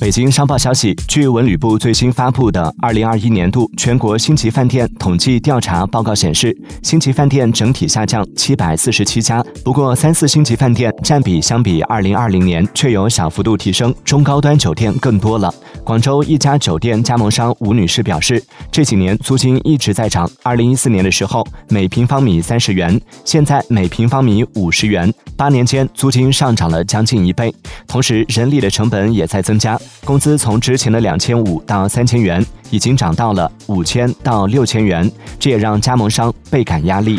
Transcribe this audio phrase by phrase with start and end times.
[0.00, 15.52] 北京商报消息，据文旅部最新发布的二零二一年度全国星级饭店统计调查报告显示，星级饭店整体下降七百四十七家，不过三四星级饭店占比相比二零二零年却有小幅度提升，中高端酒店更多了。
[15.82, 27.54] 广州一家酒店加盟商吴女士表示，这几年租金一直在涨，二零一四年的时候每平方米三十元，现在每平方米五十元，八年间租金上涨了将近一倍，
[27.86, 29.78] 同时人力的成本也在增加。
[30.04, 37.18] 工资从之前的两千五到三千元，已经涨到了五千到六千元，这也让加盟商倍感压力。